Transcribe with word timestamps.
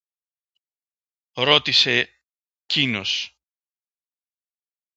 ρώτησε 1.33 2.09
κείνος. 2.65 3.41